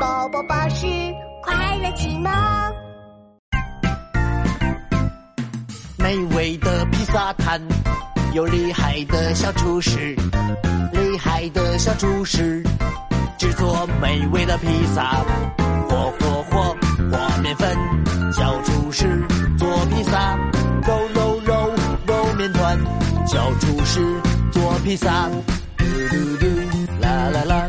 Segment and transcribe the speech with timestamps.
[0.00, 0.86] 宝宝巴士
[1.42, 2.32] 快乐启蒙。
[5.98, 7.60] 美味的披萨摊，
[8.34, 10.16] 有厉害的小厨师，
[10.92, 12.62] 厉害的小厨师
[13.38, 15.24] 制作美味的披萨。
[15.88, 16.76] 和和和
[17.10, 17.76] 和面粉，
[18.32, 19.24] 小厨师
[19.56, 20.36] 做披萨。
[20.82, 21.72] 揉揉揉
[22.06, 22.76] 揉面团，
[23.26, 24.00] 小厨师
[24.50, 25.28] 做披萨。
[25.78, 26.46] 嘟嘟嘟，
[27.00, 27.68] 啦啦啦，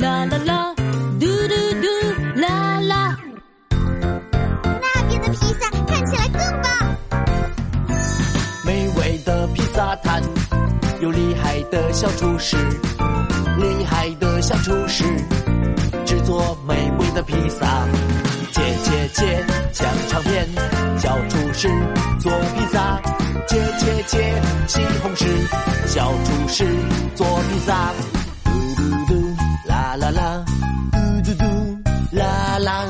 [0.00, 0.74] 啦啦啦，
[1.20, 3.16] 嘟嘟嘟，啦啦。
[3.70, 6.96] 那边的披萨看起来更棒。
[8.64, 10.20] 美味的披萨摊，
[11.00, 12.56] 有厉害的小厨师，
[13.58, 15.04] 厉害的小厨师
[16.04, 17.86] 制作美味的披萨。
[18.50, 20.48] 切切切，香肠片，
[20.98, 21.68] 小厨师
[22.18, 23.00] 做披萨。
[23.46, 25.26] 切切切，西红柿，
[25.86, 26.66] 小厨师
[27.14, 27.92] 做披萨。
[32.64, 32.86] 啦